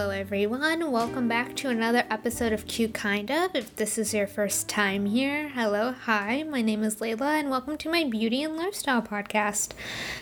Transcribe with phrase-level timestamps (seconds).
[0.00, 0.92] Hello, everyone.
[0.92, 3.56] Welcome back to another episode of Cute Kind of.
[3.56, 7.76] If this is your first time here, hello, hi, my name is Layla, and welcome
[7.78, 9.72] to my beauty and lifestyle podcast.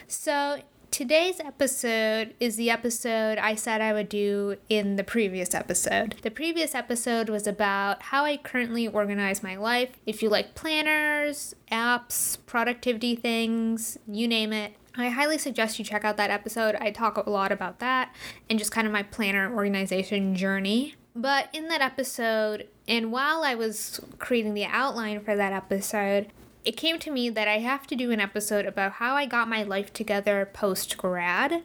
[0.08, 6.14] So, today's episode is the episode I said I would do in the previous episode.
[6.22, 9.90] The previous episode was about how I currently organize my life.
[10.06, 16.04] If you like planners, apps, productivity things, you name it, I highly suggest you check
[16.04, 16.74] out that episode.
[16.76, 18.14] I talk a lot about that
[18.48, 20.94] and just kind of my planner organization journey.
[21.14, 26.30] But in that episode, and while I was creating the outline for that episode,
[26.64, 29.48] it came to me that I have to do an episode about how I got
[29.48, 31.62] my life together post grad.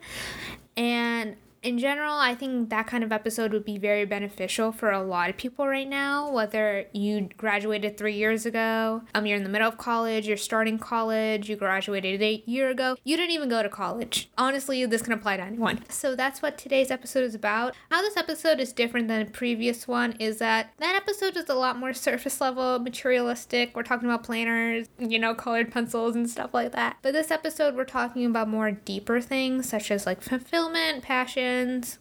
[0.78, 5.02] And in general, I think that kind of episode would be very beneficial for a
[5.02, 6.32] lot of people right now.
[6.32, 10.80] Whether you graduated three years ago, um, you're in the middle of college, you're starting
[10.80, 14.32] college, you graduated a year ago, you didn't even go to college.
[14.38, 15.84] Honestly, this can apply to anyone.
[15.90, 17.76] So that's what today's episode is about.
[17.92, 21.56] How this episode is different than the previous one is that that episode is a
[21.56, 23.76] lot more surface level, materialistic.
[23.76, 26.98] We're talking about planners, you know, colored pencils and stuff like that.
[27.04, 31.51] But this episode, we're talking about more deeper things such as like fulfillment, passion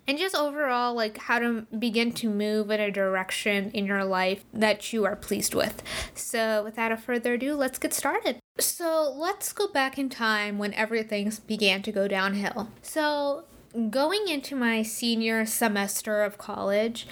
[0.06, 4.44] and just overall like how to begin to move in a direction in your life
[4.52, 5.82] that you are pleased with.
[6.14, 8.38] So, without a further ado, let's get started.
[8.58, 12.68] So, let's go back in time when everything began to go downhill.
[12.82, 13.44] So,
[13.90, 17.06] going into my senior semester of college,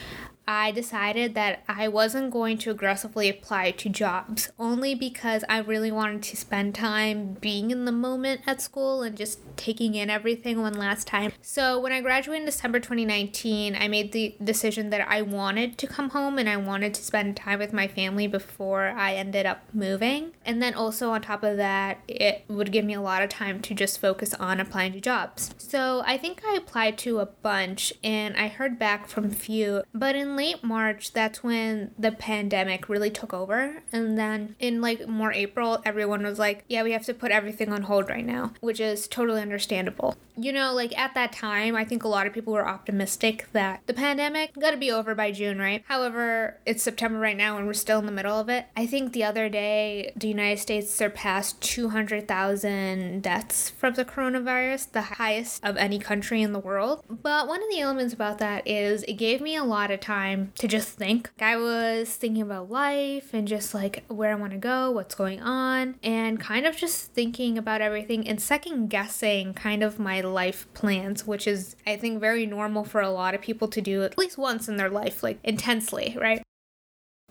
[0.49, 5.93] I decided that I wasn't going to aggressively apply to jobs only because I really
[5.93, 10.63] wanted to spend time being in the moment at school and just taking in everything
[10.63, 11.33] one last time.
[11.43, 15.87] So, when I graduated in December 2019, I made the decision that I wanted to
[15.87, 19.65] come home and I wanted to spend time with my family before I ended up
[19.75, 20.33] moving.
[20.47, 23.61] And then also, on top of that, it would give me a lot of time
[23.61, 25.55] to just focus on applying to jobs.
[25.59, 29.83] So, I think I applied to a bunch and I heard back from a few,
[29.93, 33.83] but in late March, that's when the pandemic really took over.
[33.91, 37.73] And then in like more April, everyone was like, yeah, we have to put everything
[37.73, 40.17] on hold right now, which is totally understandable.
[40.37, 43.83] You know, like at that time, I think a lot of people were optimistic that
[43.87, 45.83] the pandemic got to be over by June, right?
[45.89, 48.67] However, it's September right now and we're still in the middle of it.
[48.77, 55.03] I think the other day, the United States surpassed 200,000 deaths from the coronavirus, the
[55.03, 57.03] highest of any country in the world.
[57.11, 60.28] But one of the elements about that is it gave me a lot of time
[60.29, 61.31] time to just think.
[61.41, 65.41] I was thinking about life and just like where I want to go, what's going
[65.41, 70.67] on, and kind of just thinking about everything and second guessing kind of my life
[70.75, 74.19] plans, which is, I think, very normal for a lot of people to do at
[74.19, 76.43] least once in their life, like intensely, right?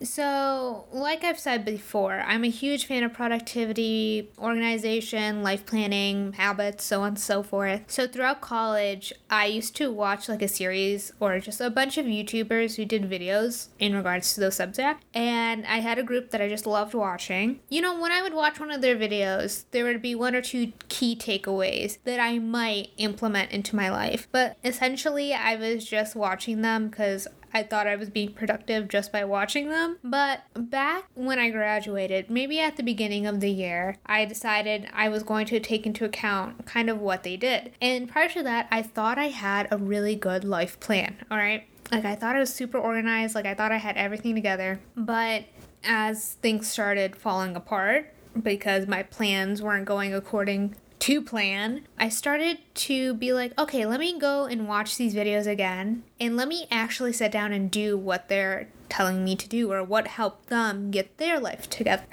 [0.02, 6.84] So, like I've said before, I'm a huge fan of productivity, organization, life planning, habits,
[6.84, 7.82] so on and so forth.
[7.88, 12.06] So, throughout college, I used to watch like a series or just a bunch of
[12.06, 15.04] YouTubers who did videos in regards to those subjects.
[15.16, 17.60] And I had a group that I just loved watching.
[17.70, 20.42] You know, when I would watch one of their videos, there would be one or
[20.44, 24.28] two key takeaways that I might implement into my life.
[24.32, 29.12] But essentially, I was just watching them because I thought I was being productive just
[29.12, 29.98] by watching them.
[30.04, 35.10] But back when I graduated, maybe at the beginning of the year, I decided I
[35.10, 37.72] was going to take into account kind of what they did.
[37.82, 41.68] And prior to that, I thought I had a really good life plan, all right?
[41.92, 44.80] Like, I thought I was super organized, like, I thought I had everything together.
[44.96, 45.46] But
[45.84, 52.60] as things started falling apart, because my plans weren't going according to plan, I started
[52.76, 56.68] to be like, okay, let me go and watch these videos again and let me
[56.72, 60.92] actually sit down and do what they're telling me to do or what helped them
[60.92, 62.06] get their life together.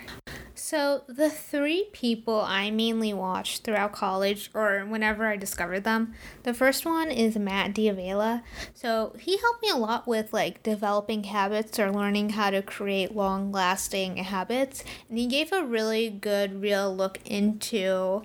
[0.57, 6.15] So, the three people I mainly watched throughout college or whenever I discovered them,
[6.45, 8.43] the first one is Matt D'Avella.
[8.73, 13.15] So, he helped me a lot with like developing habits or learning how to create
[13.15, 14.85] long lasting habits.
[15.09, 18.23] And he gave a really good, real look into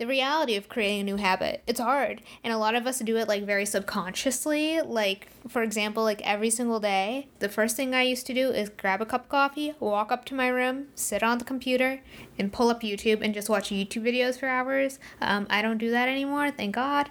[0.00, 1.62] the reality of creating a new habit.
[1.66, 2.22] It's hard.
[2.42, 4.80] And a lot of us do it like very subconsciously.
[4.80, 8.70] Like, for example, like every single day, the first thing I used to do is
[8.70, 12.00] grab a cup of coffee, walk up to my room, sit on the computer,
[12.38, 14.98] and pull up YouTube and just watch YouTube videos for hours.
[15.20, 17.10] Um, I don't do that anymore, thank God.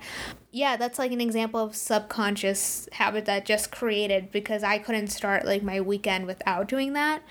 [0.51, 5.45] Yeah, that's like an example of subconscious habit that just created because I couldn't start
[5.45, 7.21] like my weekend without doing that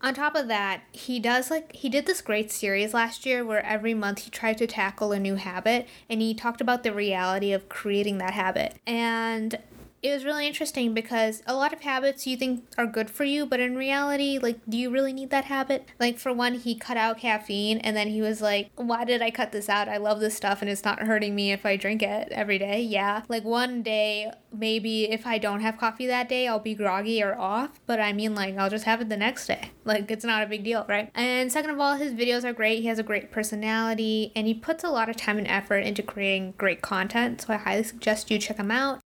[0.00, 3.64] on top of that, he does like he did this great series last year where
[3.64, 7.52] every month he tried to tackle a new habit and he talked about the reality
[7.52, 8.76] of creating that habit.
[8.86, 9.58] And
[10.06, 13.44] it was really interesting because a lot of habits you think are good for you,
[13.44, 15.88] but in reality, like, do you really need that habit?
[15.98, 19.30] Like, for one, he cut out caffeine and then he was like, why did I
[19.30, 19.88] cut this out?
[19.88, 22.80] I love this stuff and it's not hurting me if I drink it every day.
[22.80, 23.22] Yeah.
[23.28, 27.36] Like, one day, maybe if I don't have coffee that day, I'll be groggy or
[27.36, 29.72] off, but I mean, like, I'll just have it the next day.
[29.84, 31.10] Like, it's not a big deal, right?
[31.14, 32.80] And second of all, his videos are great.
[32.80, 36.02] He has a great personality and he puts a lot of time and effort into
[36.02, 37.42] creating great content.
[37.42, 39.00] So I highly suggest you check him out.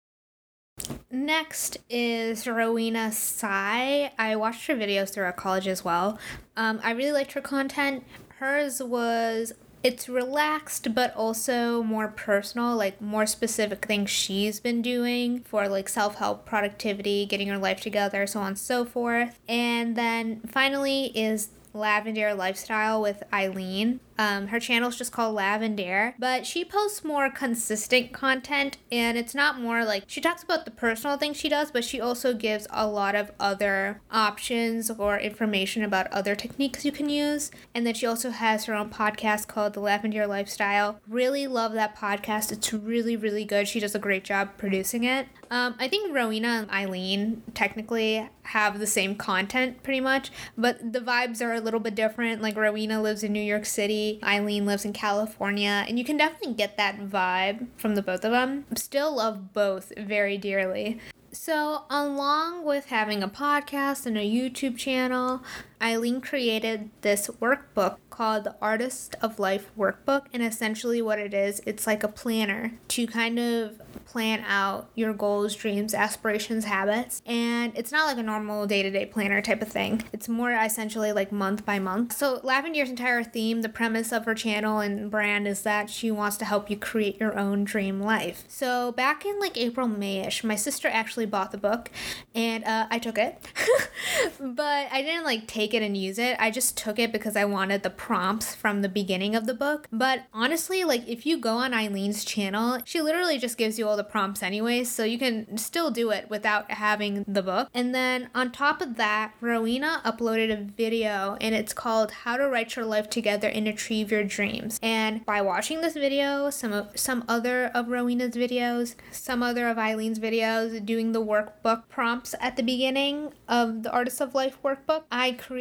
[1.16, 4.12] Next is Rowena Tsai.
[4.18, 6.18] I watched her videos throughout college as well.
[6.58, 8.04] Um, I really liked her content.
[8.38, 15.40] Hers was it's relaxed but also more personal like more specific things she's been doing
[15.40, 20.40] for like self-help productivity getting her life together so on and so forth and then
[20.46, 26.64] finally is Lavendaire lifestyle with Aileen um, her channel is just called Lavendaire, but she
[26.64, 31.36] posts more consistent content and it's not more like she talks about the personal things
[31.36, 36.34] she does, but she also gives a lot of other options or information about other
[36.34, 37.50] techniques you can use.
[37.74, 41.00] And then she also has her own podcast called The Lavendaire Lifestyle.
[41.08, 42.52] Really love that podcast.
[42.52, 43.68] It's really, really good.
[43.68, 45.28] She does a great job producing it.
[45.50, 51.00] Um, I think Rowena and Aileen technically have the same content pretty much, but the
[51.00, 52.42] vibes are a little bit different.
[52.42, 56.54] Like Rowena lives in New York City Aileen lives in California, and you can definitely
[56.54, 58.64] get that vibe from the both of them.
[58.74, 61.00] Still love both very dearly.
[61.32, 65.42] So, along with having a podcast and a YouTube channel,
[65.82, 70.26] Aileen created this workbook called the Artist of Life Workbook.
[70.32, 75.12] And essentially, what it is, it's like a planner to kind of plan out your
[75.12, 77.20] goals, dreams, aspirations, habits.
[77.26, 80.52] And it's not like a normal day to day planner type of thing, it's more
[80.52, 82.14] essentially like month by month.
[82.14, 86.37] So, Lavendaire's entire theme, the premise of her channel and brand is that she wants
[86.38, 88.44] to help you create your own dream life.
[88.49, 91.90] So, back in like April, Mayish, my sister actually bought the book
[92.34, 93.46] and uh, I took it.
[94.40, 96.36] but I didn't like take it and use it.
[96.38, 99.88] I just took it because I wanted the prompts from the beginning of the book.
[99.92, 103.96] But honestly, like if you go on Aileen's channel, she literally just gives you all
[103.96, 107.68] the prompts anyways, so you can still do it without having the book.
[107.74, 112.48] And then on top of that, Rowena uploaded a video and it's called How to
[112.48, 114.78] Write Your Life Together and Achieve Your Dreams.
[114.82, 119.78] And by watching this video, some of some other of Rowena's videos, some other of
[119.78, 125.04] Aileen's videos, doing the workbook prompts at the beginning of the Artist of Life workbook,
[125.10, 125.55] I created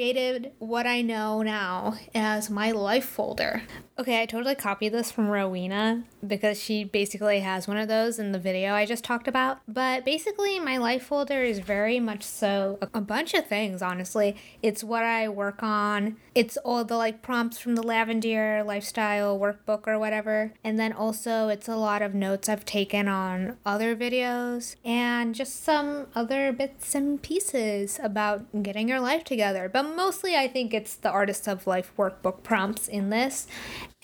[0.60, 3.64] what I know now as my life folder.
[3.98, 8.34] Okay, I totally copied this from Rowena because she basically has one of those in
[8.34, 9.60] the video I just talked about.
[9.68, 14.36] But basically, my life folder is very much so a bunch of things, honestly.
[14.62, 19.88] It's what I work on, it's all the like prompts from the Lavendaire lifestyle workbook
[19.88, 20.52] or whatever.
[20.66, 25.64] And then also, it's a lot of notes I've taken on other videos and just
[25.64, 29.70] some other bits and pieces about getting your life together.
[29.70, 33.48] But mostly, I think it's the Artist of Life workbook prompts in this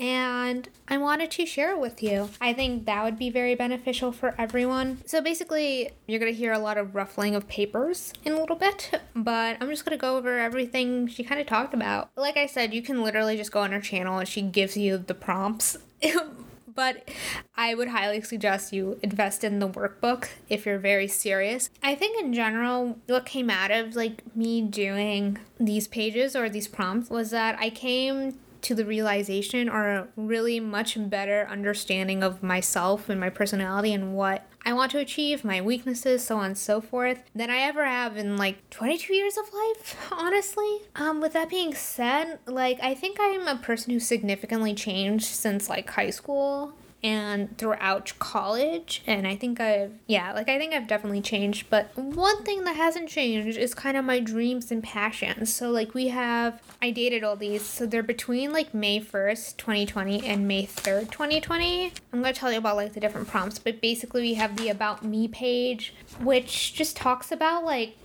[0.01, 2.31] and I wanted to share it with you.
[2.41, 4.97] I think that would be very beneficial for everyone.
[5.05, 8.55] So basically, you're going to hear a lot of ruffling of papers in a little
[8.55, 12.09] bit, but I'm just going to go over everything she kind of talked about.
[12.15, 14.97] Like I said, you can literally just go on her channel and she gives you
[14.97, 15.77] the prompts.
[16.73, 17.07] but
[17.55, 21.69] I would highly suggest you invest in the workbook if you're very serious.
[21.83, 26.67] I think in general, what came out of like me doing these pages or these
[26.67, 32.43] prompts was that I came to the realization or a really much better understanding of
[32.43, 36.57] myself and my personality and what I want to achieve, my weaknesses, so on and
[36.57, 40.81] so forth, than I ever have in like 22 years of life, honestly.
[40.95, 45.67] Um, with that being said, like, I think I'm a person who's significantly changed since
[45.69, 50.87] like high school and throughout college and i think i've yeah like i think i've
[50.87, 55.53] definitely changed but one thing that hasn't changed is kind of my dreams and passions.
[55.53, 60.25] So like we have i dated all these so they're between like may 1st 2020
[60.25, 63.81] and may 3rd 2020 i'm going to tell you about like the different prompts but
[63.81, 67.95] basically we have the about me page which just talks about like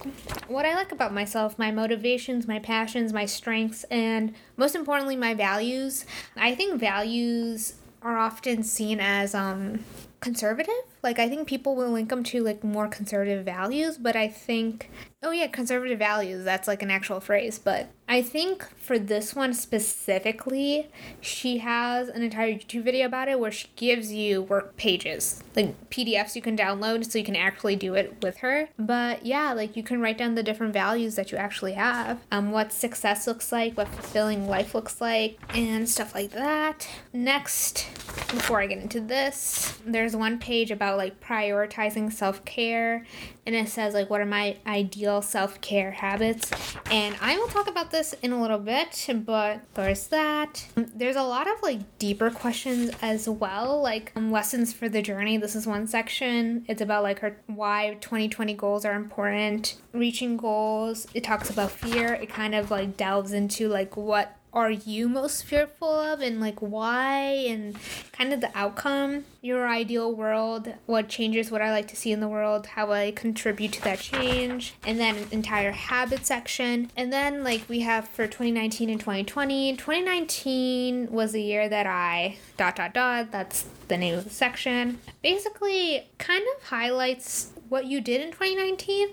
[0.48, 5.34] what i like about myself my motivations my passions my strengths and most importantly my
[5.34, 6.04] values.
[6.36, 7.74] I think values
[8.06, 9.84] are often seen as um
[10.20, 10.74] conservative.
[11.06, 14.90] Like I think people will link them to like more conservative values, but I think
[15.26, 19.52] oh yeah, conservative values, that's like an actual phrase, but I think for this one
[19.52, 20.88] specifically,
[21.20, 25.90] she has an entire YouTube video about it where she gives you work pages, like
[25.90, 28.68] PDFs you can download so you can actually do it with her.
[28.78, 32.52] But yeah, like you can write down the different values that you actually have, um,
[32.52, 36.88] what success looks like, what fulfilling life looks like, and stuff like that.
[37.12, 37.88] Next,
[38.30, 43.04] before I get into this, there's one page about like prioritizing self care,
[43.44, 46.50] and it says like what are my ideal self care habits,
[46.90, 50.66] and I will talk about this in a little bit, but there's that.
[50.76, 55.36] There's a lot of like deeper questions as well, like um, lessons for the journey.
[55.36, 56.64] This is one section.
[56.68, 61.06] It's about like her why 2020 goals are important, reaching goals.
[61.14, 62.14] It talks about fear.
[62.14, 66.58] It kind of like delves into like what are you most fearful of and like
[66.60, 67.76] why and
[68.10, 72.20] kind of the outcome your ideal world what changes would i like to see in
[72.20, 77.12] the world how i contribute to that change and then an entire habit section and
[77.12, 82.74] then like we have for 2019 and 2020 2019 was the year that i dot
[82.74, 88.20] dot dot that's the name of the section basically kind of highlights what you did
[88.20, 89.08] in 2019.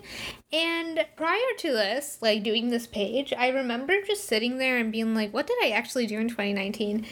[0.54, 5.12] And prior to this, like doing this page, I remember just sitting there and being
[5.12, 7.04] like, what did I actually do in 2019?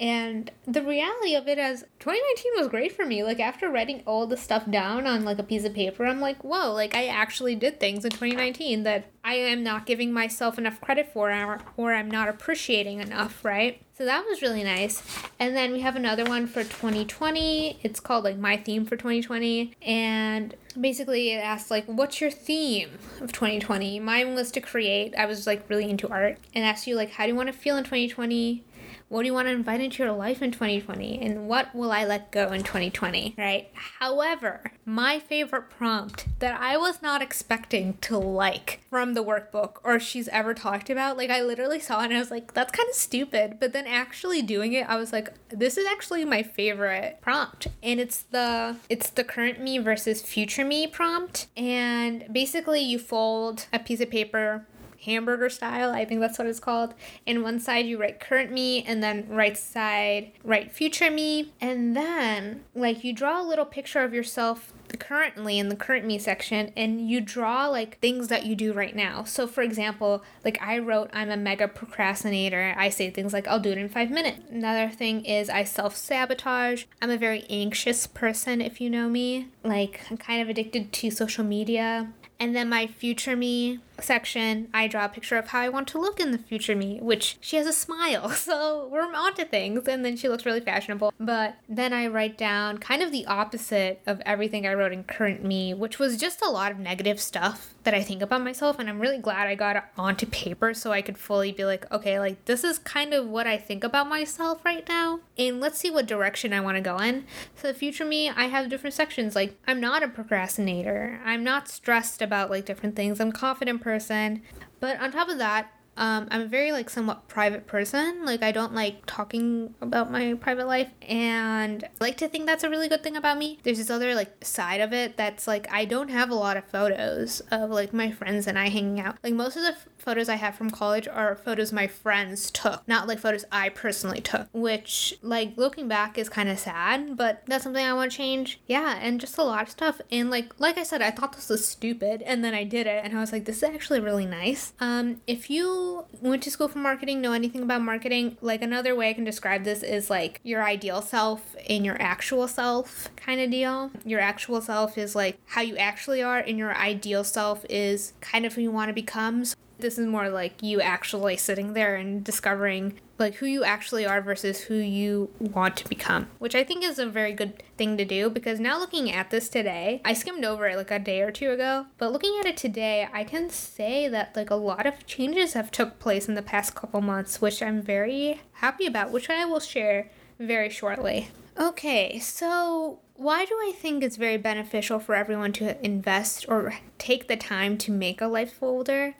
[0.00, 3.22] And the reality of it is 2019 was great for me.
[3.22, 6.42] Like after writing all the stuff down on like a piece of paper, I'm like,
[6.42, 10.80] whoa, like I actually did things in 2019 that I am not giving myself enough
[10.80, 13.82] credit for or, or I'm not appreciating enough, right?
[13.96, 15.02] So that was really nice.
[15.38, 17.80] And then we have another one for 2020.
[17.82, 19.74] It's called like My Theme for 2020.
[19.82, 22.85] And basically it asks like what's your theme
[23.20, 24.00] of 2020?
[24.00, 25.14] Mine was to create.
[25.16, 27.52] I was like really into art and asked you like how do you want to
[27.52, 28.64] feel in 2020?
[29.08, 31.20] What do you want to invite into your life in 2020?
[31.20, 33.34] And what will I let go in 2020?
[33.38, 33.70] Right?
[34.00, 40.00] However, my favorite prompt that I was not expecting to like from the workbook or
[40.00, 42.88] she's ever talked about, like I literally saw it and I was like, that's kind
[42.88, 43.58] of stupid.
[43.60, 47.68] But then actually doing it, I was like, this is actually my favorite prompt.
[47.82, 51.46] And it's the it's the current me versus future me prompt.
[51.56, 54.66] And basically you fold a piece of paper
[55.06, 55.90] hamburger style.
[55.90, 56.94] I think that's what it's called.
[57.26, 61.52] And one side you write current me, and then right side write future me.
[61.60, 66.18] And then, like, you draw a little picture of yourself currently in the current me
[66.18, 69.24] section and you draw like things that you do right now.
[69.24, 72.74] So for example, like I wrote I'm a mega procrastinator.
[72.76, 74.40] I say things like I'll do it in 5 minutes.
[74.50, 76.84] Another thing is I self-sabotage.
[77.02, 79.48] I'm a very anxious person if you know me.
[79.62, 82.12] Like I'm kind of addicted to social media.
[82.38, 86.00] And then my future me section, I draw a picture of how I want to
[86.00, 89.88] look in the future me, which she has a smile, so we're onto things.
[89.88, 91.14] And then she looks really fashionable.
[91.18, 95.44] But then I write down kind of the opposite of everything I wrote in current
[95.44, 98.78] me, which was just a lot of negative stuff that I think about myself.
[98.78, 101.90] And I'm really glad I got it onto paper so I could fully be like,
[101.90, 105.20] okay, like this is kind of what I think about myself right now.
[105.38, 107.24] And let's see what direction I want to go in.
[107.54, 109.34] So, the future me, I have different sections.
[109.34, 114.42] Like, I'm not a procrastinator, I'm not stressed about like different things, I'm confident person.
[114.80, 118.24] But on top of that, um, I'm a very like somewhat private person.
[118.24, 122.64] Like I don't like talking about my private life, and I like to think that's
[122.64, 123.58] a really good thing about me.
[123.62, 126.64] There's this other like side of it that's like I don't have a lot of
[126.64, 129.16] photos of like my friends and I hanging out.
[129.24, 132.86] Like most of the f- photos I have from college are photos my friends took,
[132.86, 134.48] not like photos I personally took.
[134.52, 138.60] Which like looking back is kind of sad, but that's something I want to change.
[138.66, 140.00] Yeah, and just a lot of stuff.
[140.12, 143.02] And like like I said, I thought this was stupid, and then I did it,
[143.02, 144.74] and I was like, this is actually really nice.
[144.78, 145.85] Um, if you
[146.20, 149.64] went to school for marketing, know anything about marketing, like another way I can describe
[149.64, 153.90] this is like your ideal self and your actual self kind of deal.
[154.04, 158.46] Your actual self is like how you actually are, and your ideal self is kind
[158.46, 159.44] of who you want to become.
[159.44, 164.04] So this is more like you actually sitting there and discovering like who you actually
[164.06, 167.96] are versus who you want to become, which I think is a very good thing
[167.96, 171.22] to do because now looking at this today, I skimmed over it like a day
[171.22, 174.86] or two ago, but looking at it today, I can say that like a lot
[174.86, 179.10] of changes have took place in the past couple months, which I'm very happy about,
[179.10, 181.28] which I will share very shortly.
[181.58, 187.28] Okay, so why do I think it's very beneficial for everyone to invest or take
[187.28, 189.14] the time to make a life folder?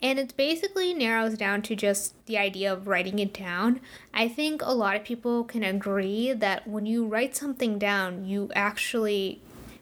[0.00, 3.80] And it basically narrows down to just the idea of writing it down.
[4.14, 8.50] I think a lot of people can agree that when you write something down, you
[8.54, 9.40] actually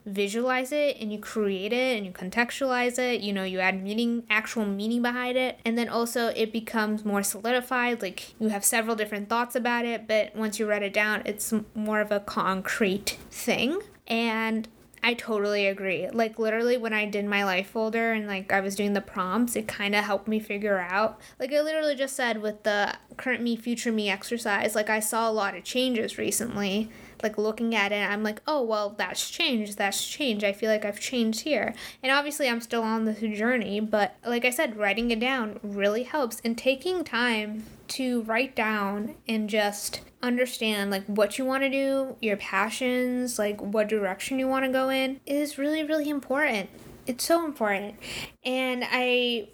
[0.08, 4.22] visualize it and you create it and you contextualize it you know you add meaning
[4.30, 8.96] actual meaning behind it and then also it becomes more solidified like you have several
[8.96, 13.18] different thoughts about it but once you write it down it's more of a concrete
[13.30, 14.68] thing and
[15.02, 16.08] I totally agree.
[16.10, 19.56] Like literally when I did my life folder and like I was doing the prompts,
[19.56, 21.20] it kind of helped me figure out.
[21.38, 25.30] Like I literally just said with the current me future me exercise, like I saw
[25.30, 26.90] a lot of changes recently.
[27.22, 29.78] Like looking at it, I'm like, "Oh, well, that's changed.
[29.78, 30.44] That's changed.
[30.44, 34.44] I feel like I've changed here." And obviously, I'm still on this journey, but like
[34.44, 40.02] I said, writing it down really helps and taking time to write down and just
[40.22, 44.70] understand like what you want to do, your passions, like what direction you want to
[44.70, 46.68] go in is really really important.
[47.06, 47.96] It's so important.
[48.44, 49.48] And I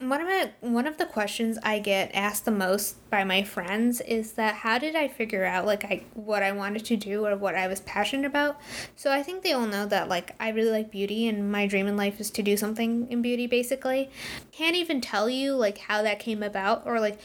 [0.00, 4.00] one of my one of the questions I get asked the most by my friends
[4.02, 7.36] is that how did I figure out like I what I wanted to do or
[7.36, 8.60] what I was passionate about?
[8.94, 11.88] So I think they all know that like I really like beauty and my dream
[11.88, 14.08] in life is to do something in beauty basically.
[14.52, 17.18] Can't even tell you like how that came about or like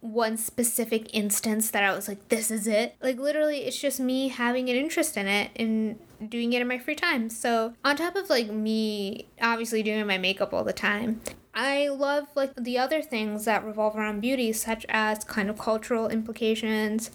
[0.00, 2.96] one specific instance that I was like, this is it.
[3.00, 5.96] Like, literally, it's just me having an interest in it and
[6.28, 7.30] doing it in my free time.
[7.30, 11.20] So, on top of like me obviously doing my makeup all the time,
[11.54, 16.08] I love like the other things that revolve around beauty, such as kind of cultural
[16.08, 17.10] implications,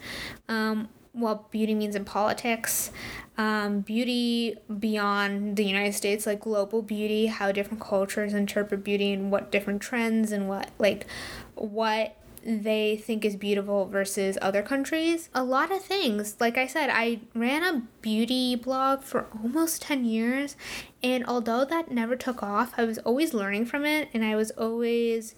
[0.47, 2.91] um, what beauty means in politics,
[3.37, 9.31] um, beauty beyond the United States, like global beauty, how different cultures interpret beauty and
[9.31, 11.07] what different trends and what like
[11.55, 12.15] what
[12.47, 15.29] they think is beautiful versus other countries.
[15.35, 16.37] A lot of things.
[16.39, 20.55] Like I said, I ran a beauty blog for almost 10 years,
[21.03, 24.51] and although that never took off, I was always learning from it and I was
[24.51, 25.35] always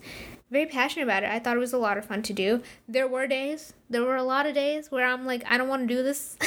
[0.51, 1.29] very passionate about it.
[1.29, 2.61] I thought it was a lot of fun to do.
[2.87, 5.87] There were days, there were a lot of days where I'm like, I don't want
[5.87, 6.37] to do this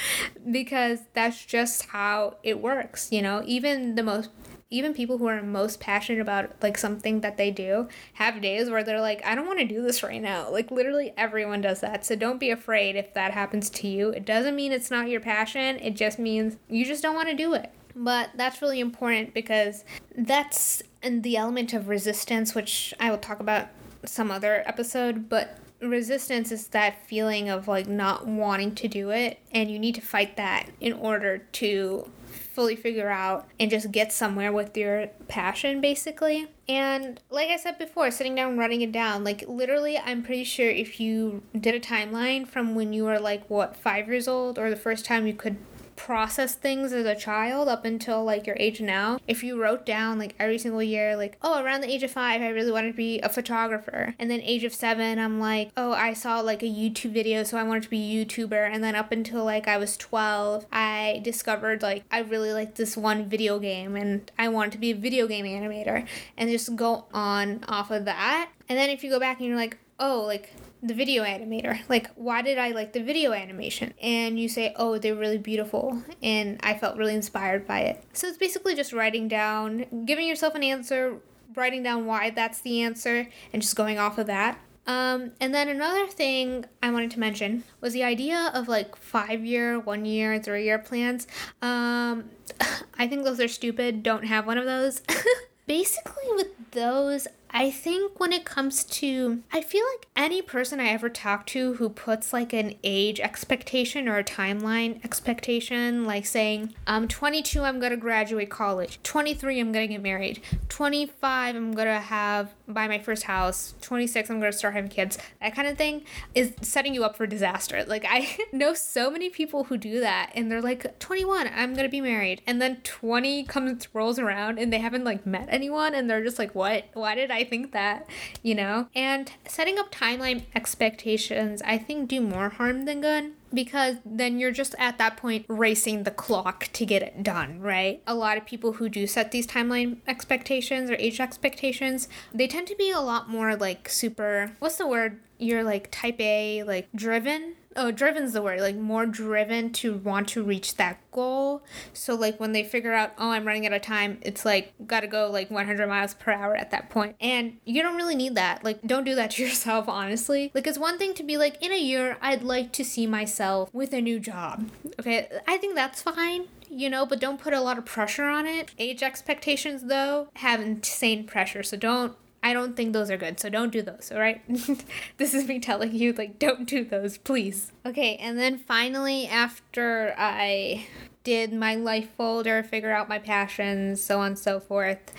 [0.50, 3.42] because that's just how it works, you know?
[3.44, 4.30] Even the most
[4.72, 8.84] even people who are most passionate about like something that they do have days where
[8.84, 12.06] they're like i don't want to do this right now like literally everyone does that
[12.06, 15.20] so don't be afraid if that happens to you it doesn't mean it's not your
[15.20, 19.34] passion it just means you just don't want to do it but that's really important
[19.34, 19.84] because
[20.16, 23.68] that's the element of resistance which i will talk about
[24.04, 29.38] some other episode but resistance is that feeling of like not wanting to do it
[29.52, 34.12] and you need to fight that in order to fully figure out and just get
[34.12, 36.46] somewhere with your passion basically.
[36.68, 40.68] And like I said before, sitting down writing it down, like literally, I'm pretty sure
[40.68, 44.70] if you did a timeline from when you were like, what, five years old, or
[44.70, 45.56] the first time you could
[46.00, 50.18] process things as a child up until like your age now, if you wrote down
[50.18, 52.96] like every single year, like, oh, around the age of five, I really wanted to
[52.96, 54.14] be a photographer.
[54.18, 57.58] And then age of seven, I'm like, oh, I saw like a YouTube video, so
[57.58, 58.72] I wanted to be a YouTuber.
[58.72, 62.96] And then up until like I was 12, I discovered like I really liked this
[62.96, 66.06] one video game and I wanted to be a video game animator
[66.38, 68.48] and just go on off of that.
[68.70, 71.80] And then if you go back and you're like, oh, like the video animator.
[71.88, 73.94] Like, why did I like the video animation?
[74.02, 76.02] And you say, oh, they're really beautiful.
[76.22, 78.04] And I felt really inspired by it.
[78.12, 81.18] So it's basically just writing down, giving yourself an answer,
[81.54, 84.58] writing down why that's the answer, and just going off of that.
[84.86, 89.44] Um, and then another thing I wanted to mention was the idea of like five
[89.44, 91.26] year, one year, three year plans.
[91.62, 92.30] Um,
[92.98, 94.02] I think those are stupid.
[94.02, 95.02] Don't have one of those.
[95.66, 100.88] Basically, with those, I think when it comes to, I feel like any person I
[100.88, 106.74] ever talk to who puts like an age expectation or a timeline expectation, like saying,
[106.86, 112.54] I'm 22, I'm gonna graduate college, 23, I'm gonna get married, 25, I'm gonna have,
[112.68, 116.04] buy my first house, 26, I'm gonna start having kids, that kind of thing
[116.36, 117.84] is setting you up for disaster.
[117.84, 121.88] Like, I know so many people who do that and they're like, 21, I'm gonna
[121.88, 122.42] be married.
[122.46, 126.38] And then 20 comes, rolls around and they haven't like met anyone and they're just
[126.38, 126.84] like, what?
[126.92, 127.39] Why did I?
[127.40, 128.06] I think that,
[128.42, 128.88] you know?
[128.94, 134.52] And setting up timeline expectations, I think, do more harm than good because then you're
[134.52, 138.02] just at that point racing the clock to get it done, right?
[138.06, 142.66] A lot of people who do set these timeline expectations or age expectations, they tend
[142.68, 145.18] to be a lot more like super, what's the word?
[145.38, 150.28] You're like type A, like driven oh driven's the word like more driven to want
[150.28, 151.62] to reach that goal.
[151.92, 155.06] So like when they figure out oh i'm running out of time it's like gotta
[155.06, 157.16] go like 100 miles per hour at that point.
[157.20, 158.64] And you don't really need that.
[158.64, 160.50] Like don't do that to yourself honestly.
[160.54, 163.72] Like it's one thing to be like in a year i'd like to see myself
[163.72, 164.68] with a new job.
[164.98, 168.46] Okay i think that's fine you know, but don't put a lot of pressure on
[168.46, 168.70] it.
[168.78, 173.48] Age expectations, though, have insane pressure, so don't I don't think those are good, so
[173.50, 174.42] don't do those, alright?
[175.18, 177.72] this is me telling you, like, don't do those, please.
[177.84, 180.86] Okay, and then finally, after I
[181.22, 185.12] did my life folder, figure out my passions, so on and so forth,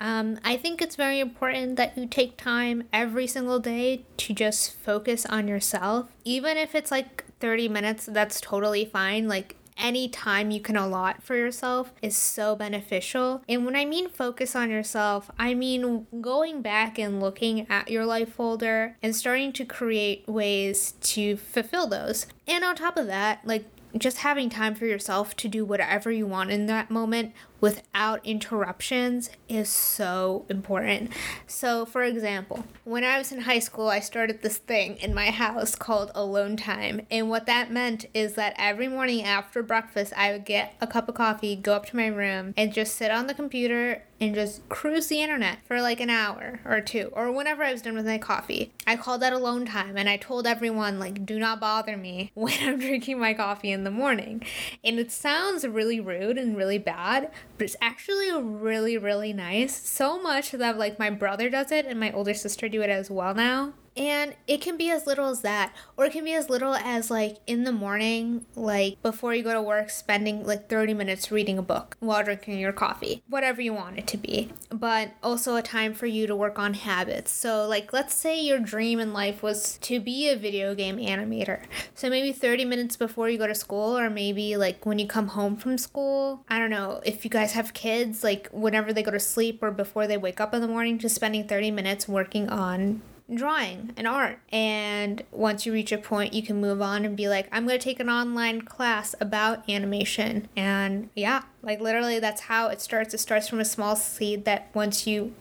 [0.00, 4.74] um, I think it's very important that you take time every single day to just
[4.74, 6.08] focus on yourself.
[6.24, 9.28] Even if it's like 30 minutes, that's totally fine.
[9.28, 13.42] Like, any time you can allot for yourself is so beneficial.
[13.48, 18.04] And when I mean focus on yourself, I mean going back and looking at your
[18.04, 22.26] life folder and starting to create ways to fulfill those.
[22.46, 23.64] And on top of that, like
[23.96, 29.30] just having time for yourself to do whatever you want in that moment without interruptions
[29.48, 31.10] is so important.
[31.46, 35.30] So, for example, when I was in high school, I started this thing in my
[35.30, 37.06] house called alone time.
[37.10, 41.08] And what that meant is that every morning after breakfast, I would get a cup
[41.08, 44.68] of coffee, go up to my room, and just sit on the computer and just
[44.68, 48.06] cruise the internet for like an hour or two or whenever I was done with
[48.06, 48.72] my coffee.
[48.86, 52.54] I called that alone time and I told everyone like do not bother me when
[52.60, 54.42] I'm drinking my coffee in the morning.
[54.82, 57.30] And it sounds really rude and really bad,
[57.62, 59.76] it's actually really, really nice.
[59.76, 63.10] So much that like my brother does it and my older sister do it as
[63.10, 63.74] well now.
[63.98, 67.10] And it can be as little as that, or it can be as little as
[67.10, 71.58] like in the morning, like before you go to work, spending like 30 minutes reading
[71.58, 74.52] a book while drinking your coffee, whatever you want it to be.
[74.70, 77.32] But also a time for you to work on habits.
[77.32, 81.64] So, like, let's say your dream in life was to be a video game animator.
[81.94, 85.28] So, maybe 30 minutes before you go to school, or maybe like when you come
[85.28, 86.44] home from school.
[86.48, 89.72] I don't know if you guys have kids, like whenever they go to sleep or
[89.72, 94.06] before they wake up in the morning, just spending 30 minutes working on drawing and
[94.06, 94.40] art.
[94.50, 97.78] And once you reach a point, you can move on and be like, I'm going
[97.78, 100.48] to take an online class about animation.
[100.56, 103.14] And yeah, like literally, that's how it starts.
[103.14, 105.34] It starts from a small seed that once you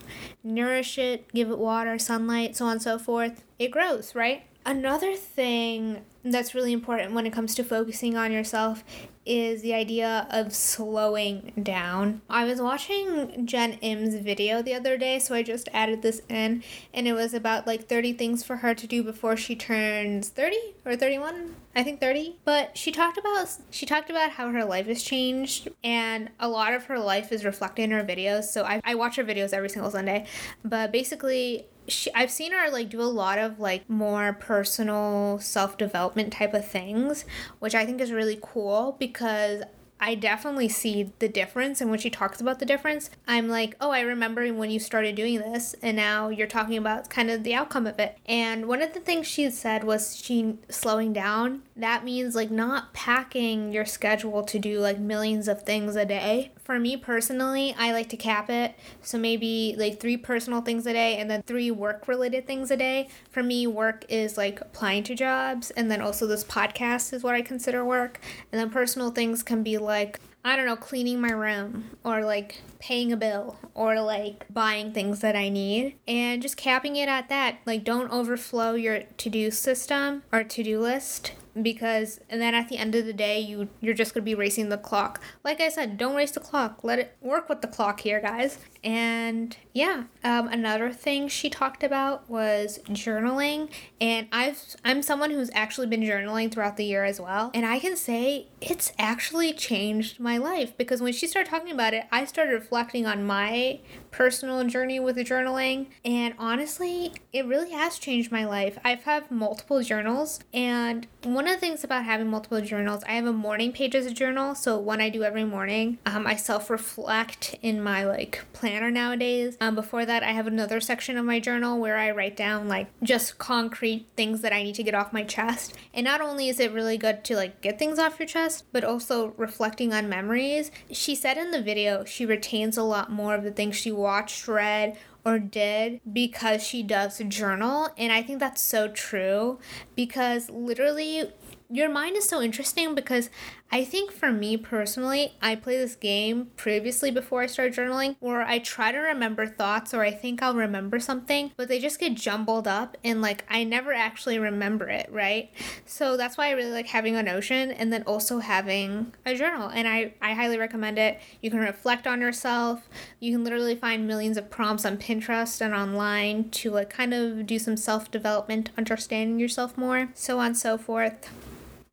[0.44, 4.44] nourish it, give it water, sunlight, so on and so forth, it grows, right?
[4.66, 8.84] Another thing that's really important when it comes to focusing on yourself
[9.28, 12.22] is the idea of slowing down.
[12.30, 16.64] I was watching Jen Im's video the other day, so I just added this in,
[16.94, 20.58] and it was about like 30 things for her to do before she turns 30
[20.86, 21.56] or 31.
[21.76, 22.38] I think 30.
[22.44, 26.74] But she talked about she talked about how her life has changed and a lot
[26.74, 28.46] of her life is reflected in her videos.
[28.46, 30.26] So I, I watch her videos every single Sunday.
[30.66, 35.78] But basically she, I've seen her like do a lot of like more personal self
[35.78, 37.26] development type of things,
[37.60, 39.64] which I think is really cool because
[40.00, 41.82] I definitely see the difference.
[41.82, 45.16] And when she talks about the difference, I'm like, oh, I remember when you started
[45.16, 48.18] doing this, and now you're talking about kind of the outcome of it.
[48.26, 51.64] And one of the things she said was she slowing down.
[51.76, 56.52] That means like not packing your schedule to do like millions of things a day.
[56.64, 58.76] For me personally, I like to cap it.
[59.02, 62.78] So maybe like three personal things a day and then three work related things a
[62.78, 63.10] day.
[63.30, 67.36] For me, work is like applying to jobs, and then also this podcast is what
[67.36, 68.20] I consider work.
[68.52, 72.62] And then personal things can be like I don't know, cleaning my room or like
[72.80, 77.28] paying a bill or like buying things that I need and just capping it at
[77.28, 77.58] that.
[77.66, 82.70] Like, don't overflow your to do system or to do list because and then at
[82.70, 85.22] the end of the day you you're just going to be racing the clock.
[85.44, 86.84] Like i said don't race the clock.
[86.84, 88.58] Let it work with the clock here guys.
[88.84, 93.70] And yeah um, another thing she talked about was journaling.
[94.00, 97.52] And i've i'm someone who's actually been journaling throughout the year as well.
[97.54, 101.94] And i can say it's actually changed my life because when she started talking about
[101.94, 103.80] it i started reflecting on my
[104.12, 105.88] personal journey with journaling.
[106.04, 108.78] And honestly it really has changed my life.
[108.84, 110.40] I've had multiple journals.
[110.54, 114.56] And one of the things about having multiple journals, I have a morning pages journal.
[114.56, 115.98] So one I do every morning.
[116.06, 119.58] Um, I self reflect in my like planner nowadays.
[119.60, 122.88] Um, before that, I have another section of my journal where I write down like
[123.04, 125.74] just concrete things that I need to get off my chest.
[125.94, 128.84] And not only is it really good to like get things off your chest, but
[128.84, 130.72] also reflecting on memories.
[130.92, 134.48] She said in the video she retains a lot more of the things she watched,
[134.48, 134.98] read,
[135.28, 137.90] or did because she does journal.
[137.98, 139.60] And I think that's so true
[139.94, 141.26] because literally
[141.70, 143.30] your mind is so interesting because
[143.70, 148.42] I think for me personally, I play this game previously before I start journaling where
[148.42, 152.14] I try to remember thoughts or I think I'll remember something, but they just get
[152.14, 155.52] jumbled up and like I never actually remember it, right?
[155.86, 159.68] So that's why I really like having a Notion and then also having a journal.
[159.68, 161.20] And I, I highly recommend it.
[161.42, 162.88] You can reflect on yourself.
[163.20, 167.46] You can literally find millions of prompts on Pinterest and online to like kind of
[167.46, 171.30] do some self development, understanding yourself more, so on and so forth.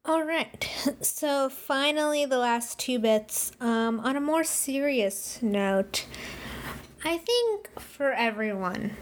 [0.06, 0.68] All right,
[1.00, 3.52] so finally, the last two bits.
[3.58, 6.04] Um, on a more serious note,
[7.02, 8.98] I think for everyone,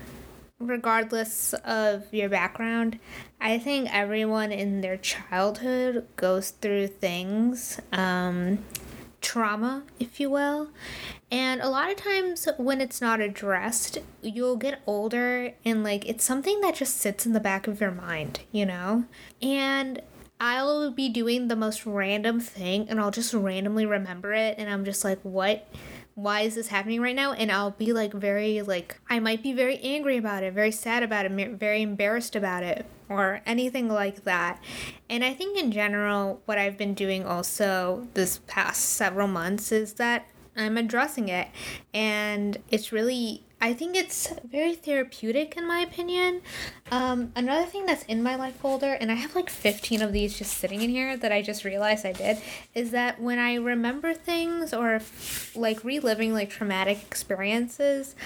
[0.60, 3.00] regardless of your background,
[3.40, 8.60] I think everyone in their childhood goes through things, um,
[9.20, 10.68] trauma, if you will.
[11.32, 16.22] And a lot of times when it's not addressed, you'll get older and like it's
[16.22, 19.06] something that just sits in the back of your mind, you know?
[19.40, 20.00] And
[20.42, 24.85] I'll be doing the most random thing and I'll just randomly remember it and I'm
[24.85, 25.68] just like, what?
[26.14, 27.33] Why is this happening right now?
[27.33, 31.05] And I'll be like, very, like, I might be very angry about it, very sad
[31.05, 34.61] about it, very embarrassed about it, or anything like that.
[35.09, 39.92] And I think in general, what I've been doing also this past several months is
[39.94, 40.26] that
[40.57, 41.50] I'm addressing it.
[41.94, 46.42] And it's really I think it's very therapeutic in my opinion.
[46.90, 50.37] Um, another thing that's in my life folder, and I have like 15 of these
[50.37, 52.38] just sitting in here that I just realized I did,
[52.75, 55.01] is that when I remember things or
[55.55, 58.16] like reliving like traumatic experiences,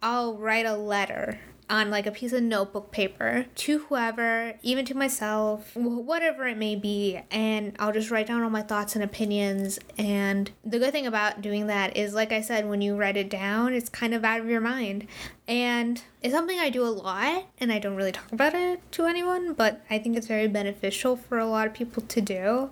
[0.00, 4.94] I'll write a letter on like a piece of notebook paper to whoever, even to
[4.94, 9.78] myself, whatever it may be, and I'll just write down all my thoughts and opinions.
[9.96, 13.30] And the good thing about doing that is, like I said, when you write it
[13.30, 15.06] down, it's kind of out of your mind.
[15.46, 19.04] And it's something I do a lot, and I don't really talk about it to
[19.04, 22.70] anyone, but I think it's very beneficial for a lot of people to do.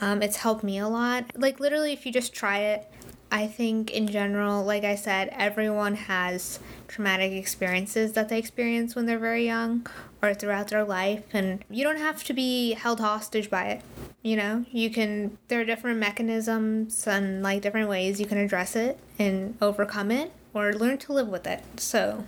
[0.00, 1.32] Um, it's helped me a lot.
[1.36, 2.88] Like, literally, if you just try it,
[3.32, 9.06] I think in general, like I said, everyone has traumatic experiences that they experience when
[9.06, 9.86] they're very young
[10.20, 13.82] or throughout their life, and you don't have to be held hostage by it.
[14.20, 18.76] You know, you can, there are different mechanisms and like different ways you can address
[18.76, 21.62] it and overcome it or learn to live with it.
[21.80, 22.24] So,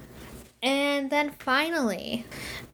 [0.65, 2.25] and then finally,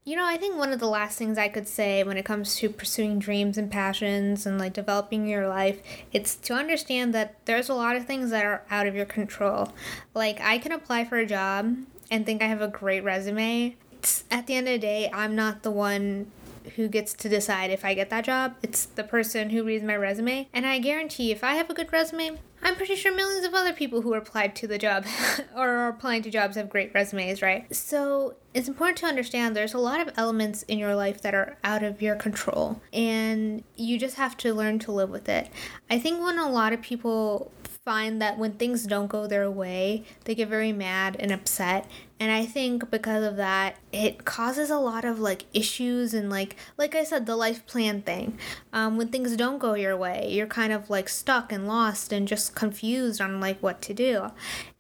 [0.05, 2.55] you know, I think one of the last things I could say when it comes
[2.57, 7.69] to pursuing dreams and passions and like developing your life, it's to understand that there's
[7.69, 9.73] a lot of things that are out of your control.
[10.15, 11.77] Like, I can apply for a job
[12.11, 13.77] and think I have a great resume.
[13.93, 16.31] It's, at the end of the day, I'm not the one
[16.77, 18.55] who gets to decide if I get that job.
[18.63, 20.49] It's the person who reads my resume.
[20.53, 23.73] And I guarantee if I have a good resume, I'm pretty sure millions of other
[23.73, 25.07] people who applied to the job
[25.57, 27.75] or are applying to jobs have great resumes, right?
[27.75, 31.57] So it's important to understand there's a lot of elements in your life that are
[31.65, 35.49] out of your control, and you just have to learn to live with it.
[35.89, 37.51] I think when a lot of people
[37.85, 41.89] find that when things don't go their way, they get very mad and upset.
[42.21, 46.55] And I think because of that, it causes a lot of like issues and like
[46.77, 48.39] like I said, the life plan thing.
[48.75, 52.29] Um, when things don't go your way, you're kind of like stuck and lost and
[52.29, 54.33] just confused on like what to do.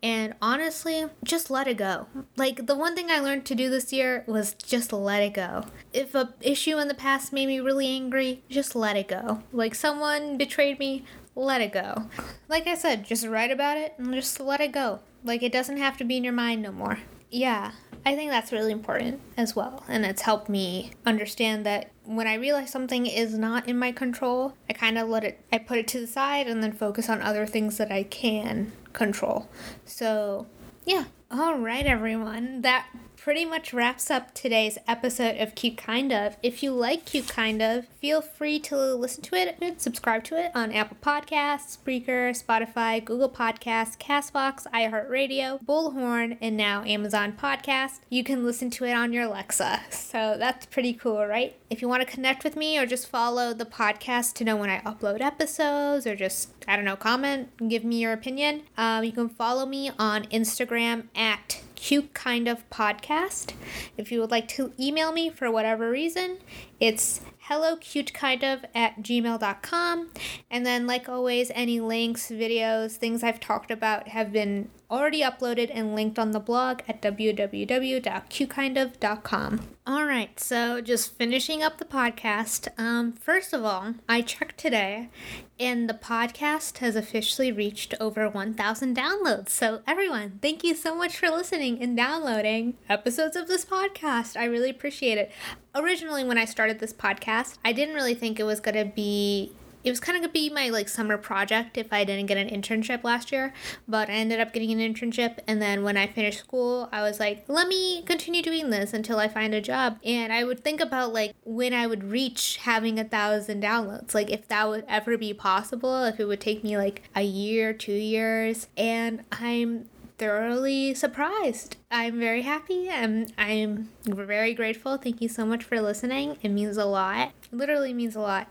[0.02, 2.08] And honestly, just let it go.
[2.36, 5.64] Like the one thing I learned to do this year was just let it go.
[5.94, 9.42] If a issue in the past made me really angry, just let it go.
[9.50, 12.10] Like someone betrayed me, let it go.
[12.48, 15.00] Like I said, just write about it and just let it go.
[15.24, 16.98] Like it doesn't have to be in your mind no more.
[17.30, 17.72] Yeah,
[18.04, 19.84] I think that's really important as well.
[19.88, 24.54] And it's helped me understand that when I realize something is not in my control,
[24.68, 27.22] I kind of let it, I put it to the side and then focus on
[27.22, 29.48] other things that I can control.
[29.84, 30.46] So,
[30.84, 31.04] yeah.
[31.30, 32.62] All right, everyone.
[32.62, 32.88] That
[33.20, 36.38] pretty much wraps up today's episode of Cute Kind of.
[36.42, 40.42] If you like Cute Kind of, feel free to listen to it and subscribe to
[40.42, 48.00] it on Apple Podcasts, Spreaker, Spotify, Google Podcasts, Castbox, iHeartRadio, Bullhorn, and now Amazon Podcast.
[48.08, 49.80] You can listen to it on your Alexa.
[50.10, 51.54] So that's pretty cool, right?
[51.68, 54.70] If you want to connect with me or just follow the podcast to know when
[54.70, 59.12] I upload episodes or just, I don't know, comment, give me your opinion, um, you
[59.12, 63.54] can follow me on Instagram at cute kind of podcast.
[63.96, 66.38] If you would like to email me for whatever reason,
[66.78, 70.10] it's hello cute kind of at gmail.com.
[70.50, 75.70] And then, like always, any links, videos, things I've talked about have been already uploaded
[75.72, 79.60] and linked on the blog at www.cutekindof.com.
[79.86, 82.68] All right, so just finishing up the podcast.
[82.78, 85.10] Um, first of all, I checked today
[85.58, 89.50] and the podcast has officially reached over 1,000 downloads.
[89.50, 94.38] So, everyone, thank you so much for listening and downloading episodes of this podcast.
[94.38, 95.30] I really appreciate it.
[95.74, 99.52] Originally, when I started this podcast, I didn't really think it was going to be
[99.82, 102.48] it was kind of gonna be my like summer project if I didn't get an
[102.48, 103.52] internship last year,
[103.88, 105.38] but I ended up getting an internship.
[105.46, 109.18] And then when I finished school, I was like, let me continue doing this until
[109.18, 109.98] I find a job.
[110.04, 114.30] And I would think about like when I would reach having a thousand downloads, like
[114.30, 117.92] if that would ever be possible, if it would take me like a year, two
[117.92, 118.68] years.
[118.76, 119.88] And I'm
[120.20, 121.76] thoroughly surprised.
[121.90, 122.90] I'm very happy.
[122.90, 124.98] I'm I'm very grateful.
[124.98, 126.36] Thank you so much for listening.
[126.42, 127.32] It means a lot.
[127.50, 128.46] It literally means a lot.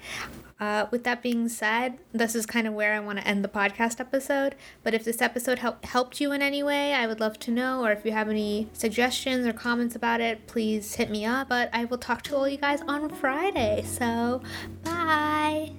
[0.59, 3.49] Uh, with that being said, this is kind of where I want to end the
[3.49, 4.55] podcast episode.
[4.83, 7.85] But if this episode help, helped you in any way, I would love to know.
[7.85, 11.49] Or if you have any suggestions or comments about it, please hit me up.
[11.49, 13.83] But I will talk to all you guys on Friday.
[13.85, 14.41] So,
[14.83, 15.71] bye.